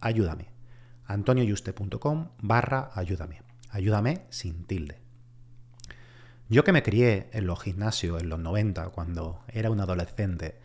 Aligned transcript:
ayúdame. 0.00 0.48
antonioyuste.com 1.06 2.28
barra 2.40 2.90
ayúdame. 2.94 3.42
Ayúdame 3.70 4.26
sin 4.30 4.64
tilde. 4.64 4.98
Yo 6.48 6.62
que 6.62 6.72
me 6.72 6.82
crié 6.82 7.28
en 7.32 7.46
los 7.46 7.60
gimnasios 7.60 8.22
en 8.22 8.28
los 8.28 8.38
90, 8.38 8.90
cuando 8.90 9.40
era 9.48 9.70
un 9.70 9.80
adolescente, 9.80 10.60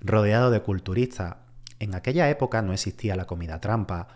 rodeado 0.00 0.50
de 0.50 0.62
culturistas, 0.62 1.36
en 1.78 1.94
aquella 1.94 2.30
época 2.30 2.62
no 2.62 2.72
existía 2.72 3.16
la 3.16 3.26
comida 3.26 3.60
trampa, 3.60 4.08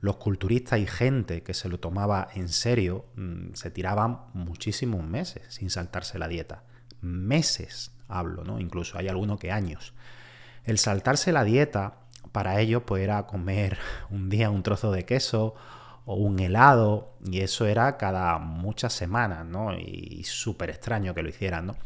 los 0.00 0.16
culturistas 0.16 0.80
y 0.80 0.86
gente 0.86 1.42
que 1.42 1.54
se 1.54 1.68
lo 1.68 1.80
tomaba 1.80 2.28
en 2.34 2.48
serio 2.48 3.06
mm, 3.16 3.54
se 3.54 3.70
tiraban 3.70 4.18
muchísimos 4.34 5.02
meses 5.02 5.42
sin 5.48 5.70
saltarse 5.70 6.18
la 6.18 6.28
dieta. 6.28 6.64
Meses, 7.00 7.92
hablo, 8.08 8.44
¿no? 8.44 8.58
Incluso 8.58 8.98
hay 8.98 9.08
algunos 9.08 9.38
que 9.38 9.52
años. 9.52 9.94
El 10.64 10.78
saltarse 10.78 11.32
la 11.32 11.44
dieta 11.44 12.03
para 12.34 12.60
ellos 12.60 12.82
pues 12.84 13.04
era 13.04 13.28
comer 13.28 13.78
un 14.10 14.28
día 14.28 14.50
un 14.50 14.64
trozo 14.64 14.90
de 14.90 15.04
queso 15.04 15.54
o 16.04 16.16
un 16.16 16.40
helado 16.40 17.12
y 17.24 17.40
eso 17.42 17.64
era 17.64 17.96
cada 17.96 18.40
muchas 18.40 18.92
semanas, 18.92 19.46
¿no? 19.46 19.72
Y 19.78 20.24
súper 20.24 20.70
extraño 20.70 21.14
que 21.14 21.22
lo 21.22 21.28
hicieran, 21.28 21.66
¿no? 21.68 21.76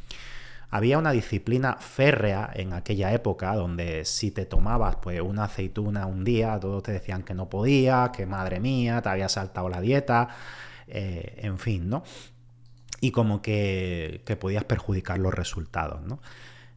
Había 0.70 0.96
una 0.96 1.12
disciplina 1.12 1.74
férrea 1.74 2.50
en 2.54 2.72
aquella 2.72 3.12
época 3.12 3.54
donde 3.54 4.06
si 4.06 4.30
te 4.30 4.46
tomabas 4.46 4.96
pues 4.96 5.20
una 5.20 5.44
aceituna 5.44 6.06
un 6.06 6.24
día, 6.24 6.58
todos 6.58 6.82
te 6.82 6.92
decían 6.92 7.24
que 7.24 7.34
no 7.34 7.50
podía, 7.50 8.10
que 8.10 8.24
madre 8.24 8.58
mía, 8.58 9.02
te 9.02 9.10
había 9.10 9.28
saltado 9.28 9.68
la 9.68 9.82
dieta, 9.82 10.28
eh, 10.86 11.40
en 11.42 11.58
fin, 11.58 11.90
¿no? 11.90 12.04
Y 13.02 13.10
como 13.10 13.42
que, 13.42 14.22
que 14.24 14.36
podías 14.36 14.64
perjudicar 14.64 15.18
los 15.18 15.34
resultados, 15.34 16.00
¿no? 16.02 16.20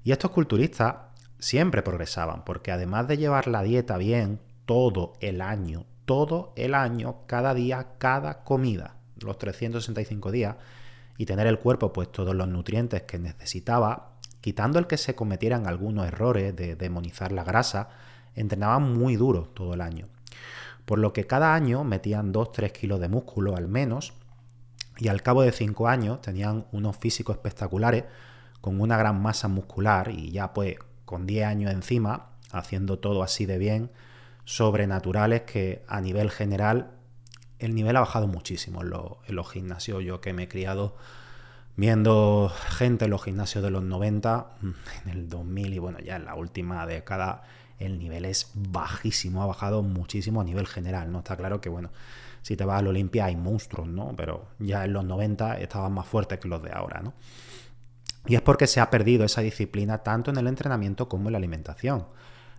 Y 0.03 0.11
estos 0.11 0.31
culturistas 0.31 0.95
siempre 1.41 1.81
progresaban, 1.81 2.45
porque 2.45 2.71
además 2.71 3.07
de 3.07 3.17
llevar 3.17 3.47
la 3.47 3.63
dieta 3.63 3.97
bien 3.97 4.39
todo 4.65 5.13
el 5.19 5.41
año, 5.41 5.85
todo 6.05 6.53
el 6.55 6.75
año, 6.75 7.17
cada 7.25 7.53
día, 7.53 7.87
cada 7.97 8.43
comida, 8.43 8.95
los 9.17 9.37
365 9.37 10.31
días, 10.31 10.55
y 11.17 11.25
tener 11.25 11.47
el 11.47 11.59
cuerpo 11.59 11.91
pues 11.91 12.11
todos 12.11 12.35
los 12.35 12.47
nutrientes 12.47 13.01
que 13.03 13.19
necesitaba, 13.19 14.13
quitando 14.39 14.79
el 14.79 14.87
que 14.87 14.97
se 14.97 15.15
cometieran 15.15 15.67
algunos 15.67 16.07
errores 16.07 16.55
de 16.55 16.75
demonizar 16.75 17.31
la 17.31 17.43
grasa, 17.43 17.89
entrenaban 18.35 18.93
muy 18.93 19.15
duro 19.15 19.43
todo 19.53 19.73
el 19.73 19.81
año. 19.81 20.07
Por 20.85 20.99
lo 20.99 21.11
que 21.11 21.27
cada 21.27 21.53
año 21.53 21.83
metían 21.83 22.33
2-3 22.33 22.71
kilos 22.71 22.99
de 22.99 23.09
músculo 23.09 23.55
al 23.55 23.67
menos, 23.67 24.13
y 24.97 25.07
al 25.07 25.23
cabo 25.23 25.41
de 25.41 25.51
5 25.51 25.87
años 25.87 26.21
tenían 26.21 26.67
unos 26.71 26.97
físicos 26.97 27.35
espectaculares 27.35 28.03
con 28.61 28.79
una 28.79 28.95
gran 28.97 29.19
masa 29.19 29.47
muscular 29.47 30.11
y 30.11 30.31
ya 30.31 30.53
pues 30.53 30.77
con 31.11 31.27
10 31.27 31.45
años 31.45 31.71
encima, 31.73 32.29
haciendo 32.51 32.97
todo 32.97 33.21
así 33.21 33.45
de 33.45 33.57
bien, 33.57 33.91
sobrenaturales 34.45 35.41
que 35.41 35.83
a 35.89 35.99
nivel 35.99 36.31
general 36.31 36.91
el 37.59 37.75
nivel 37.75 37.97
ha 37.97 37.99
bajado 37.99 38.27
muchísimo 38.27 38.81
en, 38.81 38.89
los 39.35 39.51
gimnasios. 39.51 40.03
Yo 40.05 40.21
que 40.21 40.31
me 40.31 40.43
he 40.43 40.47
criado 40.47 40.95
viendo 41.75 42.49
gente 42.69 43.05
en 43.05 43.11
los 43.11 43.23
gimnasios 43.23 43.61
de 43.61 43.71
los 43.71 43.83
90, 43.83 44.47
en 45.03 45.09
el 45.11 45.27
2000 45.27 45.73
y 45.73 45.79
bueno, 45.79 45.99
ya 45.99 46.15
en 46.15 46.23
la 46.23 46.35
última 46.35 46.87
década 46.87 47.43
el 47.77 47.99
nivel 47.99 48.23
es 48.23 48.51
bajísimo, 48.55 49.43
ha 49.43 49.47
bajado 49.47 49.83
muchísimo 49.83 50.39
a 50.39 50.45
nivel 50.45 50.65
general, 50.65 51.11
¿no? 51.11 51.19
Está 51.19 51.35
claro 51.35 51.59
que 51.59 51.67
bueno, 51.67 51.89
si 52.41 52.55
te 52.55 52.63
vas 52.63 52.79
al 52.79 52.87
Olimpia 52.87 53.25
hay 53.25 53.35
monstruos, 53.35 53.89
¿no? 53.89 54.13
Pero 54.15 54.47
ya 54.59 54.85
en 54.85 54.93
los 54.93 55.03
90 55.03 55.59
estaban 55.59 55.91
más 55.91 56.07
fuertes 56.07 56.39
que 56.39 56.47
los 56.47 56.63
de 56.63 56.71
ahora, 56.71 57.01
¿no? 57.01 57.13
Y 58.25 58.35
es 58.35 58.41
porque 58.41 58.67
se 58.67 58.79
ha 58.79 58.89
perdido 58.89 59.25
esa 59.25 59.41
disciplina 59.41 59.99
tanto 59.99 60.31
en 60.31 60.37
el 60.37 60.47
entrenamiento 60.47 61.09
como 61.09 61.27
en 61.27 61.33
la 61.33 61.37
alimentación. 61.37 62.07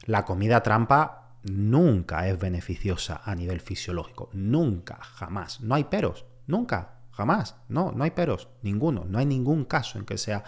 La 0.05 0.25
comida 0.25 0.63
trampa 0.63 1.37
nunca 1.45 2.29
es 2.29 2.39
beneficiosa 2.39 3.21
a 3.25 3.35
nivel 3.35 3.61
fisiológico. 3.61 4.31
Nunca, 4.33 4.99
jamás. 5.03 5.61
No 5.61 5.75
hay 5.75 5.85
peros. 5.85 6.25
Nunca, 6.47 6.95
jamás. 7.13 7.57
No, 7.69 7.93
no 7.93 8.05
hay 8.05 8.11
peros. 8.11 8.49
Ninguno. 8.63 9.05
No 9.07 9.19
hay 9.19 9.27
ningún 9.27 9.65
caso 9.65 9.99
en 9.99 10.05
que 10.05 10.19
sea 10.19 10.45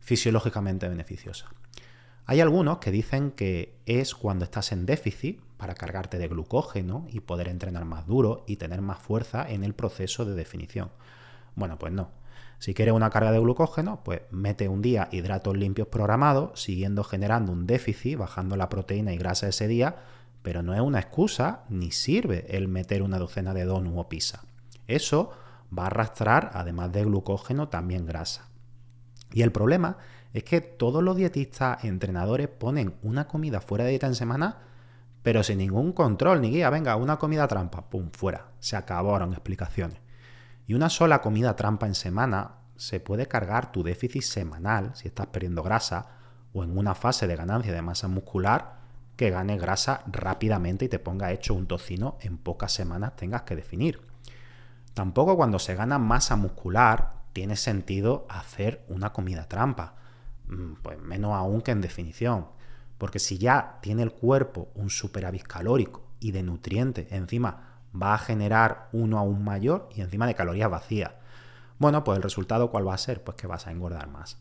fisiológicamente 0.00 0.88
beneficiosa. 0.88 1.46
Hay 2.26 2.40
algunos 2.40 2.78
que 2.78 2.90
dicen 2.90 3.32
que 3.32 3.80
es 3.86 4.14
cuando 4.14 4.44
estás 4.44 4.72
en 4.72 4.86
déficit 4.86 5.40
para 5.56 5.74
cargarte 5.74 6.16
de 6.18 6.28
glucógeno 6.28 7.06
y 7.10 7.20
poder 7.20 7.48
entrenar 7.48 7.84
más 7.84 8.06
duro 8.06 8.44
y 8.46 8.56
tener 8.56 8.80
más 8.82 8.98
fuerza 8.98 9.48
en 9.50 9.64
el 9.64 9.74
proceso 9.74 10.24
de 10.24 10.34
definición. 10.34 10.90
Bueno, 11.56 11.78
pues 11.78 11.92
no. 11.92 12.10
Si 12.60 12.74
quieres 12.74 12.92
una 12.92 13.08
carga 13.08 13.32
de 13.32 13.40
glucógeno, 13.40 14.02
pues 14.04 14.20
mete 14.30 14.68
un 14.68 14.82
día 14.82 15.08
hidratos 15.10 15.56
limpios 15.56 15.88
programados, 15.88 16.60
siguiendo 16.60 17.04
generando 17.04 17.52
un 17.52 17.66
déficit, 17.66 18.18
bajando 18.18 18.54
la 18.54 18.68
proteína 18.68 19.14
y 19.14 19.16
grasa 19.16 19.48
ese 19.48 19.66
día, 19.66 19.96
pero 20.42 20.62
no 20.62 20.74
es 20.74 20.80
una 20.82 21.00
excusa 21.00 21.64
ni 21.70 21.90
sirve 21.90 22.44
el 22.54 22.68
meter 22.68 23.02
una 23.02 23.18
docena 23.18 23.54
de 23.54 23.64
donuts 23.64 23.96
o 23.96 24.08
pizza. 24.10 24.42
Eso 24.86 25.30
va 25.76 25.84
a 25.84 25.86
arrastrar, 25.86 26.50
además 26.52 26.92
de 26.92 27.02
glucógeno, 27.04 27.68
también 27.68 28.04
grasa. 28.04 28.50
Y 29.32 29.40
el 29.40 29.52
problema 29.52 29.96
es 30.34 30.44
que 30.44 30.60
todos 30.60 31.02
los 31.02 31.16
dietistas, 31.16 31.82
entrenadores 31.84 32.48
ponen 32.48 32.94
una 33.02 33.26
comida 33.26 33.62
fuera 33.62 33.84
de 33.84 33.90
dieta 33.90 34.06
en 34.06 34.14
semana, 34.14 34.58
pero 35.22 35.42
sin 35.42 35.58
ningún 35.58 35.92
control 35.92 36.42
ni 36.42 36.50
guía. 36.50 36.68
Venga, 36.68 36.96
una 36.96 37.18
comida 37.18 37.48
trampa, 37.48 37.88
pum, 37.88 38.10
fuera. 38.12 38.48
Se 38.58 38.76
acabaron 38.76 39.32
explicaciones. 39.32 39.98
Y 40.66 40.74
una 40.74 40.88
sola 40.88 41.20
comida 41.20 41.56
trampa 41.56 41.88
en 41.88 41.96
semana 41.96 42.59
se 42.80 42.98
puede 42.98 43.26
cargar 43.26 43.72
tu 43.72 43.82
déficit 43.82 44.22
semanal 44.22 44.92
si 44.94 45.06
estás 45.06 45.26
perdiendo 45.26 45.62
grasa 45.62 46.06
o 46.54 46.64
en 46.64 46.78
una 46.78 46.94
fase 46.94 47.26
de 47.26 47.36
ganancia 47.36 47.74
de 47.74 47.82
masa 47.82 48.08
muscular 48.08 48.78
que 49.16 49.28
gane 49.28 49.58
grasa 49.58 50.02
rápidamente 50.06 50.86
y 50.86 50.88
te 50.88 50.98
ponga 50.98 51.30
hecho 51.30 51.52
un 51.52 51.66
tocino 51.66 52.16
en 52.22 52.38
pocas 52.38 52.72
semanas 52.72 53.16
tengas 53.16 53.42
que 53.42 53.54
definir. 53.54 54.00
Tampoco 54.94 55.36
cuando 55.36 55.58
se 55.58 55.74
gana 55.74 55.98
masa 55.98 56.36
muscular 56.36 57.16
tiene 57.34 57.56
sentido 57.56 58.24
hacer 58.30 58.82
una 58.88 59.12
comida 59.12 59.46
trampa, 59.46 59.96
mm, 60.48 60.72
pues 60.82 60.98
menos 61.02 61.34
aún 61.34 61.60
que 61.60 61.72
en 61.72 61.82
definición, 61.82 62.46
porque 62.96 63.18
si 63.18 63.36
ya 63.36 63.76
tiene 63.82 64.04
el 64.04 64.12
cuerpo 64.12 64.70
un 64.74 64.88
superávit 64.88 65.42
calórico 65.42 66.02
y 66.18 66.32
de 66.32 66.42
nutrientes 66.42 67.12
encima 67.12 67.82
va 67.94 68.14
a 68.14 68.18
generar 68.18 68.88
uno 68.92 69.18
aún 69.18 69.44
mayor 69.44 69.90
y 69.94 70.00
encima 70.00 70.26
de 70.26 70.34
calorías 70.34 70.70
vacías. 70.70 71.19
Bueno, 71.80 72.04
pues 72.04 72.16
el 72.16 72.22
resultado 72.22 72.70
cuál 72.70 72.86
va 72.86 72.92
a 72.92 72.98
ser? 72.98 73.24
Pues 73.24 73.38
que 73.38 73.46
vas 73.46 73.66
a 73.66 73.70
engordar 73.70 74.06
más. 74.06 74.36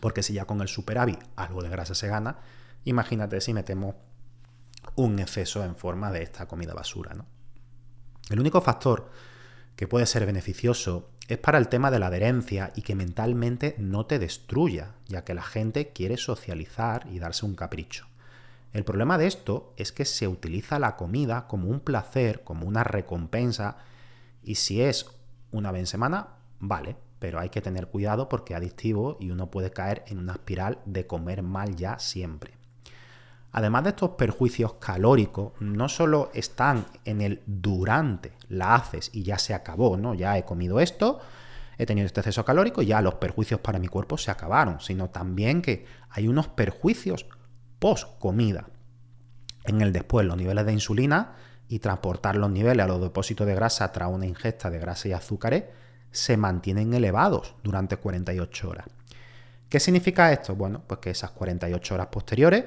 Porque 0.00 0.22
si 0.22 0.32
ya 0.32 0.46
con 0.46 0.62
el 0.62 0.68
superávit 0.68 1.20
algo 1.36 1.62
de 1.62 1.68
grasa 1.68 1.94
se 1.94 2.08
gana, 2.08 2.38
imagínate 2.84 3.42
si 3.42 3.52
metemos 3.52 3.94
un 4.96 5.18
exceso 5.18 5.62
en 5.62 5.76
forma 5.76 6.10
de 6.10 6.22
esta 6.22 6.48
comida 6.48 6.72
basura. 6.72 7.12
¿no? 7.12 7.26
El 8.30 8.40
único 8.40 8.62
factor 8.62 9.10
que 9.76 9.86
puede 9.86 10.06
ser 10.06 10.24
beneficioso 10.24 11.10
es 11.28 11.36
para 11.36 11.58
el 11.58 11.68
tema 11.68 11.90
de 11.90 11.98
la 11.98 12.06
adherencia 12.06 12.72
y 12.74 12.80
que 12.80 12.94
mentalmente 12.94 13.74
no 13.76 14.06
te 14.06 14.18
destruya, 14.18 14.94
ya 15.08 15.24
que 15.24 15.34
la 15.34 15.42
gente 15.42 15.92
quiere 15.92 16.16
socializar 16.16 17.06
y 17.12 17.18
darse 17.18 17.44
un 17.44 17.54
capricho. 17.54 18.06
El 18.72 18.84
problema 18.84 19.18
de 19.18 19.26
esto 19.26 19.74
es 19.76 19.92
que 19.92 20.06
se 20.06 20.26
utiliza 20.26 20.78
la 20.78 20.96
comida 20.96 21.46
como 21.48 21.68
un 21.68 21.80
placer, 21.80 22.44
como 22.44 22.66
una 22.66 22.82
recompensa, 22.82 23.76
y 24.42 24.54
si 24.54 24.80
es 24.80 25.19
una 25.52 25.72
vez 25.72 25.80
en 25.80 25.86
semana, 25.86 26.28
vale, 26.58 26.96
pero 27.18 27.38
hay 27.38 27.50
que 27.50 27.60
tener 27.60 27.88
cuidado 27.88 28.28
porque 28.28 28.54
es 28.54 28.58
adictivo 28.58 29.16
y 29.20 29.30
uno 29.30 29.50
puede 29.50 29.70
caer 29.70 30.04
en 30.06 30.18
una 30.18 30.32
espiral 30.32 30.78
de 30.86 31.06
comer 31.06 31.42
mal 31.42 31.76
ya 31.76 31.98
siempre. 31.98 32.54
Además 33.52 33.84
de 33.84 33.90
estos 33.90 34.10
perjuicios 34.10 34.74
calóricos, 34.74 35.52
no 35.60 35.88
solo 35.88 36.30
están 36.34 36.86
en 37.04 37.20
el 37.20 37.42
durante, 37.46 38.32
la 38.48 38.76
haces 38.76 39.10
y 39.12 39.24
ya 39.24 39.38
se 39.38 39.54
acabó, 39.54 39.96
¿no? 39.96 40.14
Ya 40.14 40.38
he 40.38 40.44
comido 40.44 40.78
esto, 40.78 41.18
he 41.76 41.84
tenido 41.84 42.06
este 42.06 42.20
exceso 42.20 42.44
calórico, 42.44 42.82
ya 42.82 43.00
los 43.00 43.14
perjuicios 43.14 43.60
para 43.60 43.80
mi 43.80 43.88
cuerpo 43.88 44.16
se 44.18 44.30
acabaron, 44.30 44.80
sino 44.80 45.10
también 45.10 45.62
que 45.62 45.84
hay 46.10 46.28
unos 46.28 46.46
perjuicios 46.46 47.26
post 47.80 48.18
comida. 48.18 48.68
En 49.64 49.80
el 49.80 49.92
después, 49.92 50.26
los 50.26 50.36
niveles 50.36 50.64
de 50.64 50.72
insulina 50.72 51.34
y 51.70 51.78
transportar 51.78 52.34
los 52.34 52.50
niveles 52.50 52.84
a 52.84 52.88
los 52.88 53.00
depósitos 53.00 53.46
de 53.46 53.54
grasa 53.54 53.92
tras 53.92 54.10
una 54.10 54.26
ingesta 54.26 54.68
de 54.70 54.80
grasa 54.80 55.06
y 55.06 55.12
azúcares 55.12 55.64
se 56.10 56.36
mantienen 56.36 56.92
elevados 56.92 57.54
durante 57.62 57.96
48 57.96 58.68
horas. 58.68 58.86
¿Qué 59.68 59.78
significa 59.78 60.32
esto? 60.32 60.56
Bueno, 60.56 60.82
pues 60.84 60.98
que 60.98 61.10
esas 61.10 61.30
48 61.30 61.94
horas 61.94 62.08
posteriores 62.08 62.64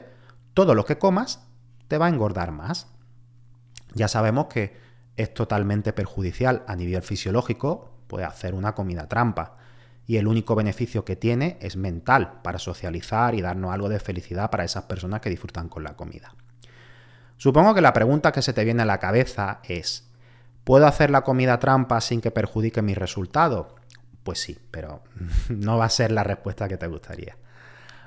todo 0.54 0.74
lo 0.74 0.86
que 0.86 0.98
comas 0.98 1.42
te 1.90 1.98
va 1.98 2.06
a 2.06 2.10
engordar 2.10 2.54
más. 2.54 2.88
Ya 3.94 4.08
sabemos 4.08 4.46
que 4.46 4.78
es 5.18 5.34
totalmente 5.34 5.92
perjudicial 5.92 6.64
a 6.66 6.76
nivel 6.78 7.02
fisiológico, 7.02 7.92
puede 8.08 8.24
hacer 8.24 8.54
una 8.54 8.74
comida 8.74 9.10
trampa. 9.10 9.58
Y 10.06 10.16
el 10.16 10.28
único 10.28 10.56
beneficio 10.56 11.04
que 11.04 11.18
tiene 11.18 11.58
es 11.62 11.76
mental, 11.76 12.42
para 12.42 12.60
socializar 12.60 13.36
y 13.36 13.42
darnos 13.42 13.74
algo 13.74 13.90
de 13.90 14.00
felicidad 14.00 14.50
para 14.50 14.64
esas 14.64 14.84
personas 14.84 15.20
que 15.20 15.30
disfrutan 15.30 15.68
con 15.68 15.84
la 15.84 15.96
comida. 15.96 16.36
Supongo 17.44 17.74
que 17.74 17.82
la 17.82 17.92
pregunta 17.92 18.32
que 18.32 18.42
se 18.42 18.54
te 18.54 18.64
viene 18.64 18.84
a 18.84 18.86
la 18.86 19.02
cabeza 19.02 19.60
es, 19.66 20.08
¿puedo 20.64 20.88
hacer 20.88 21.10
la 21.10 21.26
comida 21.26 21.60
trampa 21.60 22.00
sin 22.00 22.22
que 22.22 22.32
perjudique 22.32 22.82
mi 22.82 22.94
resultado? 22.94 23.76
Pues 24.24 24.40
sí, 24.40 24.58
pero 24.72 25.04
no 25.50 25.78
va 25.78 25.84
a 25.84 25.90
ser 25.90 26.14
la 26.14 26.24
respuesta 26.24 26.70
que 26.70 26.78
te 26.78 26.88
gustaría. 26.88 27.36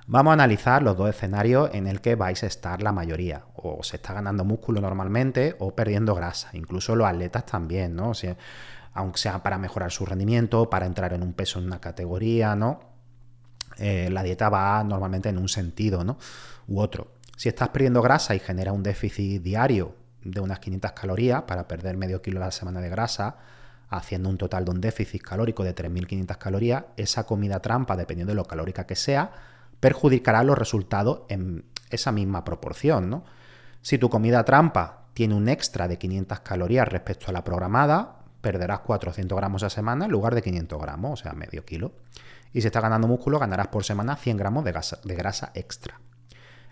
Vamos 0.06 0.30
a 0.30 0.32
analizar 0.32 0.82
los 0.82 0.96
dos 0.96 1.10
escenarios 1.10 1.68
en 1.74 1.86
el 1.86 2.00
que 2.00 2.14
vais 2.14 2.42
a 2.44 2.46
estar 2.46 2.80
la 2.80 2.92
mayoría. 2.92 3.44
O 3.56 3.82
se 3.82 3.96
está 3.96 4.14
ganando 4.14 4.42
músculo 4.42 4.80
normalmente 4.80 5.54
o 5.58 5.74
perdiendo 5.74 6.14
grasa. 6.14 6.48
Incluso 6.54 6.96
los 6.96 7.06
atletas 7.06 7.44
también, 7.44 7.94
¿no? 7.94 8.12
aunque 8.94 9.18
sea 9.18 9.42
para 9.42 9.58
mejorar 9.58 9.92
su 9.92 10.06
rendimiento, 10.06 10.70
para 10.70 10.86
entrar 10.86 11.12
en 11.12 11.22
un 11.22 11.34
peso 11.34 11.58
en 11.58 11.66
una 11.66 11.78
categoría, 11.78 12.56
¿no? 12.56 12.80
Eh, 13.76 14.08
la 14.10 14.22
dieta 14.22 14.48
va 14.48 14.82
normalmente 14.82 15.28
en 15.28 15.36
un 15.36 15.50
sentido, 15.50 16.04
¿no? 16.04 16.16
U 16.68 16.80
otro. 16.80 17.15
Si 17.36 17.50
estás 17.50 17.68
perdiendo 17.68 18.00
grasa 18.00 18.34
y 18.34 18.38
genera 18.38 18.72
un 18.72 18.82
déficit 18.82 19.42
diario 19.42 19.94
de 20.22 20.40
unas 20.40 20.58
500 20.58 20.92
calorías 20.92 21.42
para 21.42 21.68
perder 21.68 21.96
medio 21.96 22.22
kilo 22.22 22.42
a 22.42 22.46
la 22.46 22.50
semana 22.50 22.80
de 22.80 22.88
grasa, 22.88 23.36
haciendo 23.90 24.28
un 24.30 24.38
total 24.38 24.64
de 24.64 24.70
un 24.70 24.80
déficit 24.80 25.22
calórico 25.22 25.62
de 25.62 25.74
3.500 25.74 26.38
calorías, 26.38 26.84
esa 26.96 27.24
comida 27.24 27.60
trampa, 27.60 27.94
dependiendo 27.94 28.32
de 28.32 28.36
lo 28.36 28.46
calórica 28.46 28.86
que 28.86 28.96
sea, 28.96 29.32
perjudicará 29.80 30.42
los 30.42 30.56
resultados 30.56 31.22
en 31.28 31.66
esa 31.90 32.10
misma 32.10 32.42
proporción. 32.42 33.10
¿no? 33.10 33.24
Si 33.82 33.98
tu 33.98 34.08
comida 34.08 34.44
trampa 34.44 35.04
tiene 35.12 35.34
un 35.34 35.48
extra 35.50 35.88
de 35.88 35.98
500 35.98 36.40
calorías 36.40 36.88
respecto 36.88 37.26
a 37.28 37.32
la 37.32 37.44
programada, 37.44 38.20
perderás 38.40 38.80
400 38.80 39.36
gramos 39.36 39.62
a 39.62 39.70
semana 39.70 40.06
en 40.06 40.10
lugar 40.10 40.34
de 40.34 40.42
500 40.42 40.80
gramos, 40.80 41.20
o 41.20 41.22
sea, 41.22 41.32
medio 41.32 41.64
kilo. 41.66 41.92
Y 42.54 42.62
si 42.62 42.68
estás 42.68 42.82
ganando 42.82 43.06
músculo, 43.06 43.38
ganarás 43.38 43.68
por 43.68 43.84
semana 43.84 44.16
100 44.16 44.36
gramos 44.38 44.64
de 44.64 44.72
grasa, 44.72 44.98
de 45.04 45.14
grasa 45.14 45.50
extra. 45.54 46.00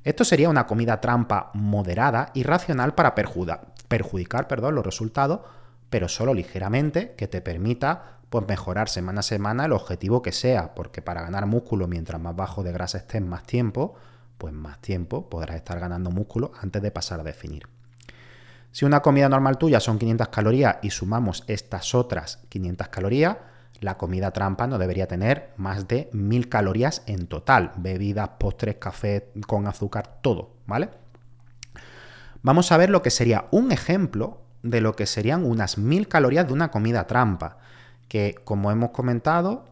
Esto 0.05 0.25
sería 0.25 0.51
una 0.51 0.67
comida 0.67 1.01
trampa 1.01 1.51
moderada 1.55 2.31
y 2.35 2.43
racional 2.43 2.95
para 2.95 3.15
perjudicar 3.15 4.47
perdón, 4.47 4.75
los 4.75 4.85
resultados, 4.85 5.41
pero 5.89 6.09
solo 6.09 6.35
ligeramente, 6.35 7.15
que 7.17 7.27
te 7.27 7.41
permita 7.41 8.19
pues 8.29 8.47
mejorar 8.47 8.89
semana 8.89 9.21
a 9.21 9.23
semana 9.23 9.65
el 9.65 9.73
objetivo 9.73 10.21
que 10.21 10.33
sea, 10.33 10.75
porque 10.75 11.01
para 11.01 11.23
ganar 11.23 11.47
músculo 11.47 11.89
mientras 11.89 12.21
más 12.21 12.37
bajo 12.37 12.63
de 12.63 12.73
grasa 12.73 12.99
estés 12.99 13.23
más 13.23 13.45
tiempo, 13.45 13.95
pues 14.37 14.53
más 14.53 14.79
tiempo 14.81 15.31
podrás 15.31 15.57
estar 15.57 15.81
ganando 15.81 16.11
músculo 16.11 16.53
antes 16.61 16.83
de 16.83 16.91
pasar 16.91 17.21
a 17.21 17.25
definir. 17.25 17.69
Si 18.73 18.85
una 18.85 19.01
comida 19.01 19.29
normal 19.29 19.57
tuya 19.57 19.81
son 19.81 19.99
500 19.99 20.29
calorías 20.29 20.77
y 20.83 20.91
sumamos 20.91 21.45
estas 21.47 21.95
otras 21.95 22.41
500 22.49 22.89
calorías, 22.89 23.37
la 23.81 23.97
comida 23.99 24.31
trampa 24.31 24.67
no 24.67 24.79
debería 24.79 25.09
tener 25.09 25.53
más 25.57 25.89
de 25.89 26.09
1000 26.13 26.49
calorías 26.49 27.03
en 27.07 27.27
total, 27.27 27.73
bebidas, 27.77 28.31
postres, 28.39 28.77
café 28.77 29.31
con 29.47 29.67
azúcar, 29.67 30.19
todo, 30.23 30.55
¿vale? 30.67 30.91
Vamos 32.43 32.73
a 32.73 32.77
ver 32.77 32.91
lo 32.91 33.03
que 33.03 33.11
sería 33.11 33.47
un 33.51 33.73
ejemplo 33.73 34.43
de 34.63 34.81
lo 34.81 34.95
que 34.95 35.07
serían 35.07 35.45
unas 35.45 35.79
1000 35.79 36.09
calorías 36.09 36.47
de 36.47 36.53
una 36.53 36.71
comida 36.71 37.07
trampa 37.07 37.59
que, 38.09 38.35
como 38.45 38.71
hemos 38.71 38.91
comentado, 38.91 39.67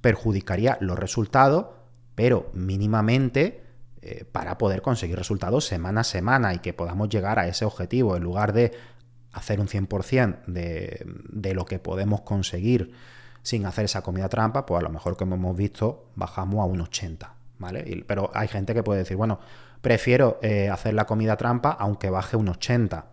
perjudicaría 0.00 0.78
los 0.80 0.98
resultados, 0.98 1.66
pero 2.14 2.50
mínimamente 2.54 3.62
eh, 4.02 4.24
para 4.30 4.58
poder 4.58 4.82
conseguir 4.82 5.16
resultados 5.16 5.66
semana 5.66 6.00
a 6.00 6.04
semana 6.04 6.54
y 6.54 6.58
que 6.58 6.72
podamos 6.72 7.08
llegar 7.08 7.38
a 7.38 7.46
ese 7.46 7.64
objetivo, 7.64 8.16
en 8.16 8.22
lugar 8.22 8.52
de 8.52 8.72
hacer 9.32 9.60
un 9.60 9.68
100% 9.68 10.44
de, 10.46 11.06
de 11.30 11.54
lo 11.54 11.64
que 11.64 11.78
podemos 11.78 12.22
conseguir 12.22 12.92
sin 13.42 13.66
hacer 13.66 13.84
esa 13.84 14.02
comida 14.02 14.28
trampa, 14.28 14.64
pues 14.66 14.80
a 14.80 14.82
lo 14.82 14.90
mejor 14.90 15.16
como 15.16 15.34
hemos 15.34 15.56
visto 15.56 16.10
bajamos 16.14 16.60
a 16.60 16.64
un 16.64 16.80
80, 16.80 17.34
¿vale? 17.58 18.04
pero 18.06 18.30
hay 18.34 18.48
gente 18.48 18.74
que 18.74 18.82
puede 18.82 19.00
decir, 19.00 19.16
bueno, 19.16 19.40
prefiero 19.80 20.38
eh, 20.42 20.70
hacer 20.70 20.94
la 20.94 21.06
comida 21.06 21.36
trampa 21.36 21.70
aunque 21.70 22.10
baje 22.10 22.36
un 22.36 22.48
80 22.48 23.06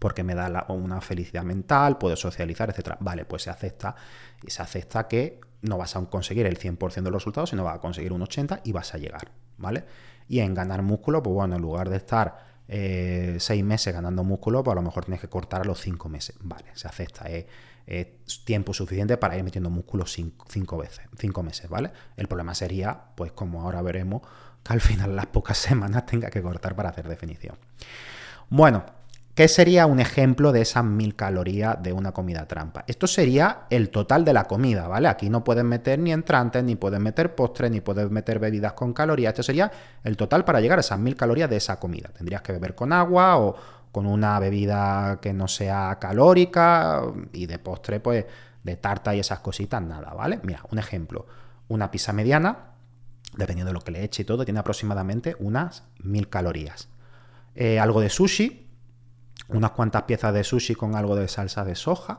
porque 0.00 0.24
me 0.24 0.34
da 0.34 0.64
una 0.68 1.00
felicidad 1.00 1.44
mental, 1.44 1.98
puedo 1.98 2.16
socializar, 2.16 2.70
etc. 2.70 2.96
Vale, 3.00 3.26
pues 3.26 3.42
se 3.42 3.50
acepta 3.50 3.94
y 4.42 4.50
se 4.50 4.62
acepta 4.62 5.06
que 5.06 5.40
no 5.62 5.76
vas 5.76 5.94
a 5.94 6.04
conseguir 6.06 6.46
el 6.46 6.58
100% 6.58 6.94
de 6.94 7.10
los 7.10 7.22
resultados, 7.22 7.50
sino 7.50 7.64
vas 7.64 7.76
a 7.76 7.80
conseguir 7.80 8.12
un 8.12 8.22
80% 8.22 8.62
y 8.64 8.72
vas 8.72 8.94
a 8.94 8.98
llegar, 8.98 9.30
¿vale? 9.58 9.84
Y 10.26 10.40
en 10.40 10.54
ganar 10.54 10.82
músculo, 10.82 11.22
pues 11.22 11.34
bueno, 11.34 11.56
en 11.56 11.62
lugar 11.62 11.90
de 11.90 11.98
estar 11.98 12.38
eh, 12.66 13.36
seis 13.38 13.62
meses 13.62 13.92
ganando 13.92 14.24
músculo, 14.24 14.64
pues 14.64 14.72
a 14.72 14.76
lo 14.76 14.82
mejor 14.82 15.04
tienes 15.04 15.20
que 15.20 15.28
cortar 15.28 15.60
a 15.60 15.64
los 15.64 15.80
cinco 15.80 16.08
meses, 16.08 16.36
¿vale? 16.40 16.66
Se 16.74 16.88
acepta, 16.88 17.26
es 17.90 18.44
tiempo 18.44 18.72
suficiente 18.72 19.16
para 19.16 19.36
ir 19.36 19.42
metiendo 19.42 19.68
músculo 19.68 20.06
cinco, 20.06 20.78
veces, 20.78 21.00
cinco 21.18 21.42
meses, 21.42 21.68
¿vale? 21.68 21.90
El 22.16 22.28
problema 22.28 22.54
sería, 22.54 22.98
pues 23.16 23.32
como 23.32 23.62
ahora 23.62 23.82
veremos, 23.82 24.22
que 24.62 24.72
al 24.72 24.80
final 24.80 25.16
las 25.16 25.26
pocas 25.26 25.58
semanas 25.58 26.06
tenga 26.06 26.30
que 26.30 26.40
cortar 26.40 26.76
para 26.76 26.90
hacer 26.90 27.08
definición. 27.08 27.56
Bueno, 28.48 28.84
¿Qué 29.40 29.48
sería 29.48 29.86
un 29.86 30.00
ejemplo 30.00 30.52
de 30.52 30.60
esas 30.60 30.84
mil 30.84 31.14
calorías 31.14 31.82
de 31.82 31.94
una 31.94 32.12
comida 32.12 32.46
trampa? 32.46 32.84
Esto 32.86 33.06
sería 33.06 33.60
el 33.70 33.88
total 33.88 34.22
de 34.22 34.34
la 34.34 34.44
comida, 34.44 34.86
¿vale? 34.86 35.08
Aquí 35.08 35.30
no 35.30 35.44
puedes 35.44 35.64
meter 35.64 35.98
ni 35.98 36.12
entrantes, 36.12 36.62
ni 36.62 36.76
puedes 36.76 37.00
meter 37.00 37.34
postres, 37.34 37.70
ni 37.70 37.80
puedes 37.80 38.10
meter 38.10 38.38
bebidas 38.38 38.74
con 38.74 38.92
calorías. 38.92 39.30
Esto 39.30 39.44
sería 39.44 39.70
el 40.04 40.18
total 40.18 40.44
para 40.44 40.60
llegar 40.60 40.78
a 40.78 40.80
esas 40.80 40.98
mil 40.98 41.16
calorías 41.16 41.48
de 41.48 41.56
esa 41.56 41.80
comida. 41.80 42.10
Tendrías 42.10 42.42
que 42.42 42.52
beber 42.52 42.74
con 42.74 42.92
agua 42.92 43.38
o 43.38 43.56
con 43.92 44.06
una 44.06 44.38
bebida 44.38 45.18
que 45.20 45.32
no 45.32 45.48
sea 45.48 45.98
calórica 46.00 47.02
y 47.32 47.46
de 47.46 47.58
postre, 47.58 48.00
pues 48.00 48.26
de 48.62 48.76
tarta 48.76 49.14
y 49.14 49.20
esas 49.20 49.40
cositas, 49.40 49.82
nada, 49.82 50.12
¿vale? 50.12 50.40
Mira, 50.42 50.62
un 50.70 50.78
ejemplo. 50.78 51.26
Una 51.68 51.90
pizza 51.90 52.12
mediana, 52.12 52.72
dependiendo 53.36 53.70
de 53.70 53.74
lo 53.74 53.80
que 53.80 53.92
le 53.92 54.04
eche 54.04 54.22
y 54.22 54.24
todo, 54.24 54.44
tiene 54.44 54.60
aproximadamente 54.60 55.36
unas 55.38 55.84
mil 56.02 56.28
calorías. 56.28 56.88
Eh, 57.54 57.78
algo 57.78 58.00
de 58.00 58.10
sushi, 58.10 58.68
unas 59.48 59.72
cuantas 59.72 60.02
piezas 60.04 60.34
de 60.34 60.44
sushi 60.44 60.74
con 60.74 60.94
algo 60.94 61.16
de 61.16 61.28
salsa 61.28 61.64
de 61.64 61.74
soja, 61.74 62.18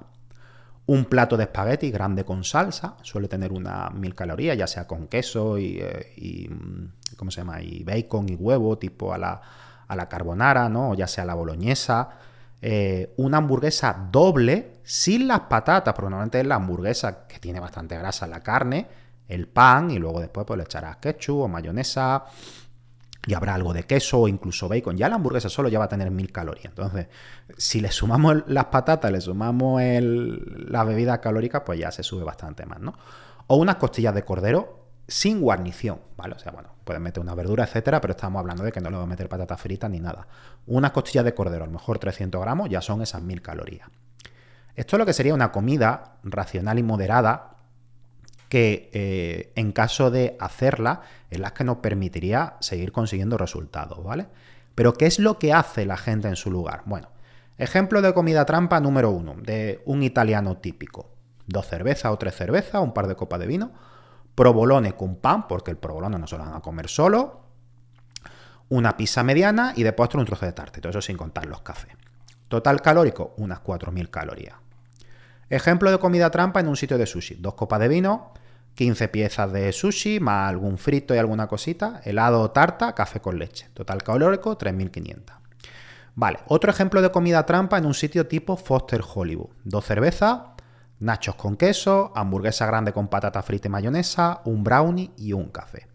un 0.88 1.06
plato 1.06 1.38
de 1.38 1.44
espagueti 1.44 1.92
grande 1.92 2.26
con 2.26 2.44
salsa, 2.44 2.98
suele 3.04 3.28
tener 3.28 3.54
unas 3.54 3.94
mil 3.94 4.16
calorías, 4.16 4.58
ya 4.58 4.68
sea 4.68 4.88
con 4.88 5.08
queso 5.08 5.58
y, 5.58 5.80
eh, 5.80 6.50
mm, 6.50 7.16
¿cómo 7.16 7.32
se 7.32 7.42
llama? 7.42 7.62
Y 7.62 7.84
bacon 7.84 8.28
y 8.30 8.36
huevo, 8.36 8.78
tipo 8.78 9.14
a 9.14 9.18
la, 9.18 9.42
a 9.92 9.96
la 9.98 10.08
carbonara, 10.08 10.70
¿no? 10.70 10.92
O 10.92 10.94
ya 10.94 11.06
sea 11.06 11.26
la 11.26 11.34
boloñesa. 11.34 12.12
Eh, 12.62 13.14
una 13.18 13.40
hamburguesa 13.40 14.08
doble 14.10 14.76
sin 14.84 15.28
las 15.28 15.42
patatas, 15.42 15.94
porque 15.94 16.10
normalmente 16.10 16.40
es 16.40 16.48
la 16.48 16.56
hamburguesa 16.56 17.28
que 17.28 17.40
tiene 17.40 17.60
bastante 17.60 17.98
grasa 17.98 18.26
la 18.26 18.40
carne, 18.40 18.88
el 19.28 19.50
pan 19.50 19.92
y 19.92 20.00
luego 20.00 20.22
después 20.22 20.48
pues 20.48 20.58
le 20.58 20.64
echarás 20.64 20.96
ketchup 20.98 21.42
o 21.42 21.48
mayonesa 21.50 22.24
y 23.28 23.34
habrá 23.34 23.56
algo 23.56 23.74
de 23.74 23.84
queso 23.84 24.22
o 24.22 24.28
incluso 24.30 24.70
bacon. 24.70 24.96
Ya 24.96 25.10
la 25.10 25.16
hamburguesa 25.16 25.50
solo 25.50 25.68
ya 25.68 25.78
va 25.78 25.86
a 25.86 25.90
tener 25.90 26.10
mil 26.10 26.32
calorías. 26.32 26.68
Entonces, 26.68 27.08
si 27.58 27.82
le 27.82 27.92
sumamos 27.92 28.44
las 28.48 28.66
patatas, 28.66 29.12
le 29.12 29.20
sumamos 29.20 29.82
el, 29.82 30.72
la 30.72 30.86
bebida 30.86 31.20
calórica, 31.20 31.66
pues 31.66 31.80
ya 31.80 31.92
se 31.92 32.02
sube 32.02 32.24
bastante 32.24 32.66
más, 32.66 32.80
¿no? 32.80 32.94
O 33.48 33.58
unas 33.58 33.76
costillas 33.76 34.16
de 34.16 34.24
cordero 34.24 34.81
sin 35.08 35.42
guarnición, 35.42 36.00
¿vale? 36.18 36.36
O 36.36 36.40
sea, 36.40 36.52
bueno, 36.52 36.70
puedes 36.84 37.02
meter 37.02 37.22
una 37.22 37.36
verdura, 37.36 37.64
etcétera, 37.64 38.00
pero 38.02 38.12
estamos 38.12 38.40
hablando 38.40 38.64
de 38.64 38.72
que 38.72 38.82
no 38.82 38.90
le 38.90 38.96
voy 38.96 39.06
a 39.06 39.10
meter 39.10 39.28
patatas 39.28 39.60
fritas 39.60 39.90
ni 39.90 40.00
nada. 40.00 40.28
Unas 40.68 40.92
costillas 40.92 41.26
de 41.26 41.34
cordero, 41.34 41.64
a 41.64 41.68
lo 41.68 41.74
mejor 41.74 42.00
300 42.00 42.42
gramos, 42.42 42.70
ya 42.70 42.82
son 42.82 43.02
esas 43.02 43.22
1000 43.22 43.42
calorías. 43.42 43.90
Esto 44.76 44.96
es 44.96 45.00
lo 45.00 45.06
que 45.06 45.14
sería 45.14 45.34
una 45.34 45.52
comida 45.52 46.18
racional 46.24 46.80
y 46.80 46.84
moderada 46.84 47.52
que 48.52 48.90
eh, 48.94 49.54
en 49.56 49.72
caso 49.72 50.12
de 50.12 50.36
hacerla 50.40 51.02
es 51.30 51.40
la 51.40 51.54
que 51.54 51.64
nos 51.64 51.78
permitiría 51.78 52.56
seguir 52.60 52.92
consiguiendo 52.92 53.38
resultados, 53.38 54.04
¿vale? 54.04 54.28
Pero 54.76 54.94
¿qué 54.94 55.06
es 55.06 55.20
lo 55.20 55.40
que 55.40 55.54
hace 55.54 55.86
la 55.86 55.98
gente 55.98 56.28
en 56.28 56.36
su 56.36 56.52
lugar? 56.52 56.84
Bueno, 56.86 57.10
ejemplo 57.58 58.02
de 58.02 58.14
comida 58.14 58.46
trampa 58.46 58.80
número 58.80 59.10
uno, 59.10 59.36
de 59.36 59.82
un 59.86 60.04
italiano 60.04 60.58
típico. 60.58 61.10
Dos 61.48 61.68
cervezas 61.68 62.12
o 62.12 62.18
tres 62.18 62.36
cervezas, 62.36 62.82
un 62.82 62.94
par 62.94 63.08
de 63.08 63.16
copas 63.16 63.40
de 63.40 63.48
vino, 63.48 63.72
provolone 64.42 64.94
con 64.94 65.18
pan, 65.18 65.48
porque 65.48 65.70
el 65.70 65.78
provolone 65.78 66.18
no 66.18 66.26
se 66.26 66.36
lo 66.36 66.44
van 66.44 66.56
a 66.56 66.62
comer 66.62 66.90
solo, 66.90 67.42
una 68.70 68.98
pizza 68.98 69.22
mediana 69.22 69.74
y 69.76 69.84
de 69.84 69.94
postre 69.94 70.20
un 70.20 70.26
trozo 70.26 70.48
de 70.48 70.52
tarte, 70.52 70.82
todo 70.82 70.90
eso 70.90 71.00
sin 71.00 71.16
contar 71.16 71.46
los 71.46 71.62
cafés. 71.62 71.94
Total 72.48 72.82
calórico, 72.82 73.36
unas 73.38 73.62
4.000 73.62 74.10
calorías. 74.10 74.56
Ejemplo 75.48 75.92
de 75.92 76.00
comida 76.00 76.32
trampa 76.32 76.60
en 76.60 76.70
un 76.70 76.76
sitio 76.76 76.98
de 76.98 77.06
sushi. 77.06 77.36
Dos 77.36 77.54
copas 77.54 77.80
de 77.82 77.88
vino, 77.88 78.34
15 78.74 79.10
piezas 79.10 79.54
de 79.54 79.72
sushi, 79.72 80.20
más 80.20 80.50
algún 80.50 80.80
frito 80.80 81.14
y 81.14 81.20
alguna 81.20 81.46
cosita, 81.46 82.02
helado 82.04 82.42
o 82.42 82.50
tarta, 82.50 82.96
café 82.96 83.20
con 83.20 83.38
leche. 83.38 83.70
Total 83.76 84.02
calórico, 84.02 84.58
3.500. 84.58 85.22
Vale, 86.16 86.40
otro 86.48 86.72
ejemplo 86.72 87.04
de 87.04 87.12
comida 87.12 87.46
trampa 87.46 87.78
en 87.78 87.86
un 87.86 87.94
sitio 87.94 88.26
tipo 88.26 88.58
Foster 88.58 89.02
Hollywood. 89.14 89.52
Dos 89.66 89.86
cervezas, 89.86 90.40
nachos 91.02 91.36
con 91.36 91.58
queso, 91.58 92.14
hamburguesa 92.16 92.66
grande 92.66 92.94
con 92.94 93.08
patata 93.08 93.42
frita 93.42 93.68
y 93.68 93.72
mayonesa, 93.72 94.42
un 94.46 94.64
brownie 94.64 95.12
y 95.18 95.34
un 95.34 95.50
café. 95.50 95.88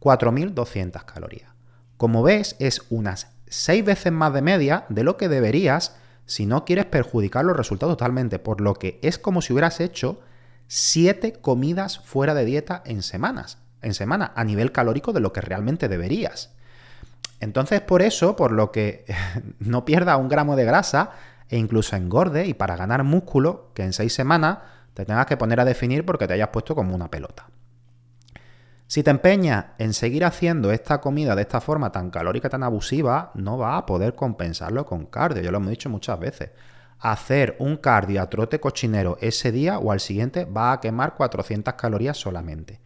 4.200 0.00 1.04
calorías. 1.04 1.50
Como 1.96 2.22
ves, 2.22 2.56
es 2.58 2.82
unas 2.90 3.28
6 3.48 3.84
veces 3.84 4.12
más 4.12 4.32
de 4.32 4.42
media 4.42 4.84
de 4.88 5.04
lo 5.04 5.16
que 5.16 5.28
deberías 5.28 5.96
si 6.30 6.46
no 6.46 6.64
quieres 6.64 6.86
perjudicar 6.86 7.44
los 7.44 7.56
resultados 7.56 7.96
totalmente, 7.96 8.38
por 8.38 8.60
lo 8.60 8.74
que 8.74 9.00
es 9.02 9.18
como 9.18 9.42
si 9.42 9.52
hubieras 9.52 9.80
hecho 9.80 10.20
siete 10.68 11.32
comidas 11.32 11.98
fuera 11.98 12.34
de 12.34 12.44
dieta 12.44 12.82
en 12.86 13.02
semanas, 13.02 13.58
en 13.82 13.94
semana, 13.94 14.32
a 14.36 14.44
nivel 14.44 14.70
calórico 14.70 15.12
de 15.12 15.18
lo 15.18 15.32
que 15.32 15.40
realmente 15.40 15.88
deberías. 15.88 16.52
Entonces, 17.40 17.80
por 17.80 18.00
eso, 18.00 18.36
por 18.36 18.52
lo 18.52 18.70
que 18.70 19.04
no 19.58 19.84
pierda 19.84 20.16
un 20.16 20.28
gramo 20.28 20.54
de 20.54 20.64
grasa 20.64 21.10
e 21.50 21.58
incluso 21.58 21.96
engorde 21.96 22.46
y 22.46 22.54
para 22.54 22.76
ganar 22.76 23.02
músculo, 23.02 23.72
que 23.74 23.82
en 23.82 23.92
seis 23.92 24.14
semanas 24.14 24.58
te 24.94 25.04
tengas 25.04 25.26
que 25.26 25.36
poner 25.36 25.58
a 25.60 25.64
definir 25.64 26.06
porque 26.06 26.28
te 26.28 26.34
hayas 26.34 26.48
puesto 26.48 26.74
como 26.76 26.94
una 26.94 27.10
pelota. 27.10 27.48
Si 28.86 29.02
te 29.02 29.10
empeñas 29.10 29.66
en 29.78 29.92
seguir 29.92 30.24
haciendo 30.24 30.72
esta 30.72 31.00
comida 31.00 31.34
de 31.36 31.42
esta 31.42 31.60
forma 31.60 31.92
tan 31.92 32.10
calórica, 32.10 32.48
tan 32.48 32.62
abusiva, 32.62 33.30
no 33.34 33.56
vas 33.56 33.78
a 33.78 33.86
poder 33.86 34.14
compensarlo 34.14 34.84
con 34.86 35.06
cardio. 35.06 35.42
Yo 35.42 35.50
lo 35.50 35.58
hemos 35.58 35.70
dicho 35.70 35.88
muchas 35.88 36.18
veces. 36.18 36.50
Hacer 36.98 37.56
un 37.60 37.76
cardio 37.76 38.20
a 38.20 38.28
trote 38.28 38.58
cochinero 38.58 39.16
ese 39.20 39.52
día 39.52 39.78
o 39.78 39.92
al 39.92 40.00
siguiente 40.00 40.44
va 40.44 40.72
a 40.72 40.80
quemar 40.80 41.14
400 41.14 41.74
calorías 41.74 42.16
solamente. 42.16 42.80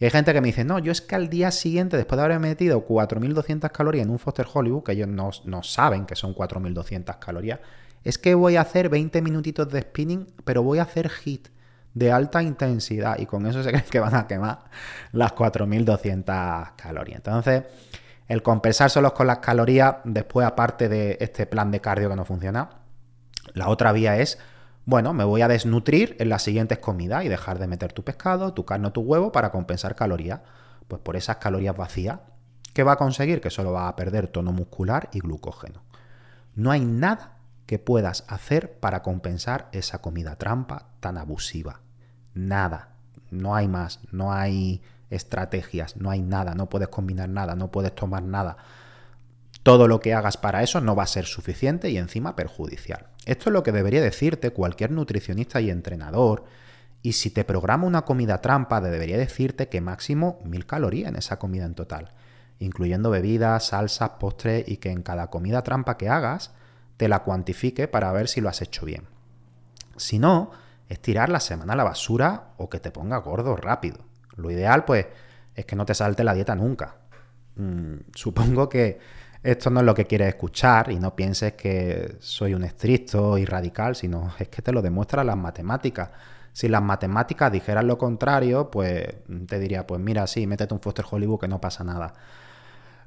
Y 0.00 0.04
hay 0.04 0.10
gente 0.10 0.32
que 0.32 0.40
me 0.40 0.48
dice, 0.48 0.64
no, 0.64 0.78
yo 0.78 0.90
es 0.90 1.00
que 1.00 1.14
al 1.14 1.28
día 1.28 1.50
siguiente, 1.50 1.96
después 1.96 2.16
de 2.16 2.24
haber 2.24 2.40
metido 2.40 2.86
4.200 2.86 3.70
calorías 3.70 4.04
en 4.04 4.10
un 4.10 4.18
Foster 4.18 4.46
Hollywood, 4.52 4.82
que 4.82 4.92
ellos 4.92 5.08
no, 5.08 5.30
no 5.44 5.62
saben 5.62 6.06
que 6.06 6.16
son 6.16 6.34
4.200 6.34 7.18
calorías, 7.18 7.60
es 8.04 8.18
que 8.18 8.34
voy 8.34 8.56
a 8.56 8.62
hacer 8.62 8.88
20 8.88 9.22
minutitos 9.22 9.68
de 9.70 9.82
spinning, 9.82 10.26
pero 10.44 10.62
voy 10.62 10.78
a 10.78 10.82
hacer 10.82 11.10
HIT 11.10 11.48
de 11.94 12.10
alta 12.10 12.42
intensidad 12.42 13.18
y 13.18 13.26
con 13.26 13.46
eso 13.46 13.62
se 13.62 13.68
creen 13.72 13.84
que 13.90 14.00
van 14.00 14.14
a 14.14 14.26
quemar 14.26 14.64
las 15.12 15.34
4.200 15.34 16.76
calorías. 16.76 17.18
Entonces, 17.18 17.64
el 18.28 18.42
compensar 18.42 18.90
solo 18.90 19.12
con 19.14 19.26
las 19.26 19.38
calorías, 19.38 19.96
después 20.04 20.46
aparte 20.46 20.88
de 20.88 21.18
este 21.20 21.46
plan 21.46 21.70
de 21.70 21.80
cardio 21.80 22.08
que 22.08 22.16
no 22.16 22.24
funciona, 22.24 22.70
la 23.54 23.68
otra 23.68 23.92
vía 23.92 24.18
es, 24.18 24.38
bueno, 24.84 25.12
me 25.12 25.24
voy 25.24 25.42
a 25.42 25.48
desnutrir 25.48 26.16
en 26.18 26.28
las 26.28 26.42
siguientes 26.42 26.78
comidas 26.78 27.24
y 27.24 27.28
dejar 27.28 27.58
de 27.58 27.66
meter 27.66 27.92
tu 27.92 28.02
pescado, 28.02 28.54
tu 28.54 28.64
carne 28.64 28.88
o 28.88 28.92
tu 28.92 29.02
huevo 29.02 29.32
para 29.32 29.50
compensar 29.50 29.94
calorías. 29.94 30.40
Pues 30.88 31.00
por 31.00 31.16
esas 31.16 31.36
calorías 31.36 31.76
vacías, 31.76 32.20
¿qué 32.72 32.82
va 32.82 32.92
a 32.92 32.96
conseguir? 32.96 33.40
Que 33.40 33.50
solo 33.50 33.72
va 33.72 33.88
a 33.88 33.96
perder 33.96 34.26
tono 34.28 34.52
muscular 34.52 35.08
y 35.12 35.20
glucógeno. 35.20 35.82
No 36.54 36.70
hay 36.70 36.80
nada 36.80 37.31
que 37.72 37.78
puedas 37.78 38.26
hacer 38.28 38.70
para 38.80 39.02
compensar 39.02 39.70
esa 39.72 40.02
comida 40.02 40.36
trampa 40.36 40.90
tan 41.00 41.16
abusiva. 41.16 41.80
Nada. 42.34 42.90
No 43.30 43.56
hay 43.56 43.66
más. 43.66 44.00
No 44.10 44.30
hay 44.30 44.82
estrategias. 45.08 45.96
No 45.96 46.10
hay 46.10 46.20
nada. 46.20 46.54
No 46.54 46.68
puedes 46.68 46.88
combinar 46.88 47.30
nada. 47.30 47.56
No 47.56 47.70
puedes 47.70 47.94
tomar 47.94 48.24
nada. 48.24 48.58
Todo 49.62 49.88
lo 49.88 50.00
que 50.00 50.12
hagas 50.12 50.36
para 50.36 50.62
eso 50.62 50.82
no 50.82 50.94
va 50.94 51.04
a 51.04 51.06
ser 51.06 51.24
suficiente 51.24 51.88
y 51.88 51.96
encima 51.96 52.36
perjudicial. 52.36 53.06
Esto 53.24 53.48
es 53.48 53.54
lo 53.54 53.62
que 53.62 53.72
debería 53.72 54.02
decirte 54.02 54.50
cualquier 54.50 54.90
nutricionista 54.90 55.62
y 55.62 55.70
entrenador. 55.70 56.44
Y 57.00 57.12
si 57.12 57.30
te 57.30 57.42
programa 57.42 57.86
una 57.86 58.02
comida 58.02 58.42
trampa, 58.42 58.82
debería 58.82 59.16
decirte 59.16 59.70
que 59.70 59.80
máximo 59.80 60.40
mil 60.44 60.66
calorías 60.66 61.08
en 61.08 61.16
esa 61.16 61.38
comida 61.38 61.64
en 61.64 61.74
total, 61.74 62.12
incluyendo 62.58 63.08
bebidas, 63.08 63.68
salsas, 63.68 64.10
postres 64.20 64.68
y 64.68 64.76
que 64.76 64.90
en 64.90 65.00
cada 65.00 65.28
comida 65.30 65.62
trampa 65.62 65.96
que 65.96 66.10
hagas 66.10 66.52
te 66.96 67.08
la 67.08 67.20
cuantifique 67.20 67.88
para 67.88 68.12
ver 68.12 68.28
si 68.28 68.40
lo 68.40 68.48
has 68.48 68.62
hecho 68.62 68.86
bien. 68.86 69.04
Si 69.96 70.18
no, 70.18 70.50
es 70.88 71.00
tirar 71.00 71.28
la 71.28 71.40
semana 71.40 71.72
a 71.72 71.76
la 71.76 71.84
basura 71.84 72.52
o 72.58 72.68
que 72.68 72.80
te 72.80 72.90
ponga 72.90 73.18
gordo 73.18 73.56
rápido. 73.56 73.98
Lo 74.36 74.50
ideal, 74.50 74.84
pues, 74.84 75.06
es 75.54 75.64
que 75.64 75.76
no 75.76 75.86
te 75.86 75.94
salte 75.94 76.24
la 76.24 76.34
dieta 76.34 76.54
nunca. 76.54 76.96
Mm, 77.56 77.96
supongo 78.14 78.68
que 78.68 78.98
esto 79.42 79.70
no 79.70 79.80
es 79.80 79.86
lo 79.86 79.94
que 79.94 80.04
quieres 80.06 80.28
escuchar 80.28 80.92
y 80.92 81.00
no 81.00 81.16
pienses 81.16 81.54
que 81.54 82.16
soy 82.20 82.54
un 82.54 82.62
estricto 82.62 83.38
y 83.38 83.44
radical, 83.44 83.96
sino 83.96 84.32
es 84.38 84.48
que 84.48 84.62
te 84.62 84.72
lo 84.72 84.82
demuestra 84.82 85.24
las 85.24 85.36
matemáticas. 85.36 86.10
Si 86.52 86.68
las 86.68 86.82
matemáticas 86.82 87.50
dijeran 87.50 87.86
lo 87.86 87.96
contrario, 87.96 88.70
pues 88.70 89.06
te 89.46 89.58
diría, 89.58 89.86
pues 89.86 90.00
mira, 90.00 90.26
sí, 90.26 90.46
métete 90.46 90.74
un 90.74 90.80
Foster 90.80 91.04
Hollywood 91.10 91.40
que 91.40 91.48
no 91.48 91.60
pasa 91.60 91.82
nada. 91.82 92.12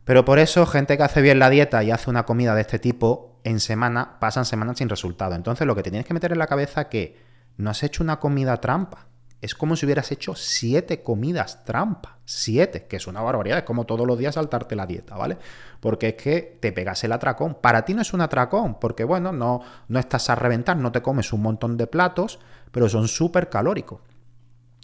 Pero 0.04 0.25
por 0.25 0.39
eso, 0.39 0.65
gente 0.65 0.98
que 0.98 1.04
hace 1.04 1.22
bien 1.22 1.38
la 1.38 1.50
dieta 1.50 1.84
y 1.84 1.92
hace 1.92 2.10
una 2.10 2.25
comida 2.25 2.56
de 2.56 2.62
este 2.62 2.80
tipo 2.80 3.35
en 3.46 3.60
semana, 3.60 4.20
pasan 4.20 4.44
semanas 4.44 4.80
sin 4.80 4.90
resultado. 4.90 5.36
Entonces, 5.36 5.66
lo 5.68 5.75
que 5.75 5.84
te 5.84 5.92
tienes 5.92 6.08
que 6.08 6.16
meter 6.16 6.32
en 6.32 6.40
la 6.40 6.48
cabeza 6.48 6.82
es 6.82 6.88
que 6.88 7.18
no 7.58 7.70
has 7.70 7.84
hecho 7.84 8.04
una 8.04 8.20
comida 8.20 8.60
trampa. 8.60 9.06
Es 9.40 9.54
como 9.54 9.75
si 9.75 9.86
hubieras 9.86 10.12
hecho 10.12 10.34
siete 10.34 11.04
comidas 11.04 11.64
trampa. 11.64 12.18
Siete, 12.25 12.88
que 12.88 12.96
es 12.96 13.06
una 13.06 13.22
barbaridad. 13.22 13.60
Es 13.60 13.64
como 13.64 13.86
todos 13.86 14.08
los 14.08 14.18
días 14.18 14.34
saltarte 14.34 14.75
la 14.75 14.88
dieta, 14.88 15.16
¿vale? 15.16 15.38
Porque 15.80 16.10
es 16.10 16.16
que 16.16 16.58
te 16.60 16.72
pegas 16.72 17.04
el 17.04 17.12
atracón. 17.12 17.60
Para 17.62 17.86
ti 17.86 17.94
no 17.94 18.02
es 18.02 18.14
un 18.14 18.22
atracón, 18.22 18.80
porque 18.80 19.04
bueno, 19.04 19.32
no, 19.32 19.62
no 19.90 20.00
estás 20.00 20.28
a 20.32 20.36
reventar, 20.36 20.75
no 20.78 20.92
te 20.92 21.04
comes 21.04 21.32
un 21.32 21.44
montón 21.44 21.78
de 21.78 21.86
platos, 21.86 22.40
pero 22.72 22.90
son 22.90 23.08
súper 23.08 23.48
calóricos. 23.48 24.02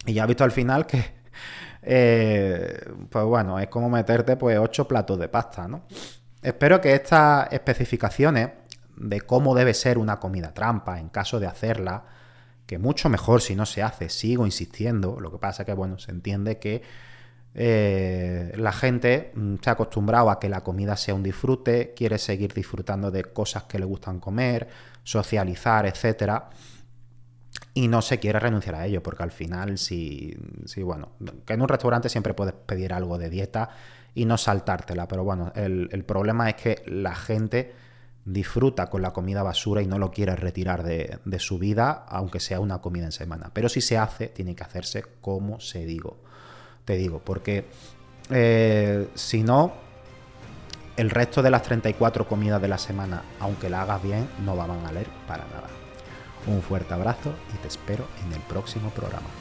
Y 0.06 0.14
ya 0.14 0.22
has 0.24 0.28
visto 0.28 0.44
al 0.44 0.52
final 0.52 0.86
que 0.86 1.16
eh, 1.82 2.80
pues 3.10 3.26
bueno, 3.26 3.58
es 3.58 3.70
como 3.70 3.90
meterte 3.90 4.38
pues 4.38 4.60
ocho 4.60 4.88
platos 4.88 5.18
de 5.18 5.30
pasta, 5.30 5.68
¿no? 5.68 5.82
Espero 6.42 6.82
que 6.82 6.94
estas 6.94 7.52
especificaciones 7.52 8.50
de 8.96 9.22
cómo 9.22 9.56
debe 9.56 9.74
ser 9.74 9.98
una 9.98 10.20
comida 10.20 10.54
trampa 10.54 11.00
en 11.00 11.10
caso 11.10 11.40
de 11.40 11.48
hacerla, 11.48 12.06
que 12.66 12.78
mucho 12.78 13.10
mejor 13.10 13.42
si 13.42 13.56
no 13.56 13.66
se 13.66 13.84
hace, 13.84 14.10
sigo 14.10 14.46
insistiendo, 14.46 15.20
lo 15.20 15.32
que 15.32 15.38
pasa 15.38 15.66
que, 15.66 15.74
bueno, 15.74 16.00
se 16.00 16.12
entiende 16.12 16.58
que 16.58 16.82
eh, 17.54 18.54
la 18.56 18.72
gente 18.72 19.32
mm, 19.36 19.56
se 19.62 19.70
ha 19.70 19.74
acostumbrado 19.74 20.30
a 20.30 20.40
que 20.40 20.50
la 20.50 20.62
comida 20.62 20.96
sea 20.96 21.14
un 21.14 21.24
disfrute, 21.24 21.94
quiere 21.96 22.18
seguir 22.18 22.54
disfrutando 22.54 23.12
de 23.12 23.26
cosas 23.26 23.64
que 23.64 23.78
le 23.78 23.86
gustan 23.86 24.20
comer, 24.20 24.68
socializar, 25.04 25.86
etcétera 25.86 26.50
y 27.74 27.88
no 27.88 28.02
se 28.02 28.20
quiere 28.20 28.40
renunciar 28.40 28.76
a 28.76 28.86
ello, 28.86 29.02
porque 29.02 29.24
al 29.24 29.32
final, 29.32 29.78
si, 29.78 30.36
bueno, 30.78 31.14
que 31.46 31.54
en 31.54 31.62
un 31.62 31.68
restaurante 31.68 32.10
siempre 32.10 32.34
puedes 32.34 32.54
pedir 32.54 32.94
algo 32.94 33.18
de 33.18 33.30
dieta 33.30 33.70
y 34.14 34.26
no 34.26 34.38
saltártela, 34.38 35.08
pero 35.08 35.24
bueno, 35.24 35.52
el, 35.56 36.04
problema 36.06 36.50
es 36.50 36.56
que 36.56 36.84
la 36.86 37.16
gente 37.16 37.74
disfruta 38.26 38.90
con 38.90 39.02
la 39.02 39.14
comida 39.14 39.42
basura 39.42 39.82
y 39.82 39.88
no 39.88 39.98
lo 39.98 40.12
quiere 40.12 40.36
retirar 40.36 40.84
de, 40.84 41.20
de, 41.24 41.40
su 41.40 41.58
vida, 41.58 42.06
aunque 42.08 42.40
sea 42.40 42.60
una 42.60 42.80
comida 42.80 43.06
en 43.06 43.12
semana. 43.12 43.52
Pero 43.54 43.70
si 43.70 43.82
se 43.82 43.98
hace, 43.98 44.28
tiene 44.28 44.56
que 44.56 44.64
hacerse 44.64 45.04
como 45.22 45.60
se 45.60 45.86
digo. 45.86 46.18
Te 46.86 46.96
digo, 46.98 47.22
porque 47.24 47.66
eh, 48.30 49.08
si 49.14 49.44
no, 49.44 49.74
el 50.98 51.10
resto 51.10 51.42
de 51.42 51.52
las 51.52 51.64
34 51.64 52.28
comidas 52.28 52.62
de 52.62 52.68
la 52.68 52.78
semana, 52.78 53.24
aunque 53.40 53.70
la 53.70 53.82
hagas 53.82 54.02
bien, 54.02 54.28
no 54.46 54.56
van 54.56 54.72
a 54.72 54.78
valer 54.78 55.08
para 55.28 55.46
nada. 55.46 55.68
Un 56.48 56.62
fuerte 56.62 56.94
abrazo 56.94 57.34
y 57.54 57.58
te 57.58 57.68
espero 57.68 58.06
en 58.26 58.34
el 58.34 58.42
próximo 58.42 58.90
programa. 58.90 59.41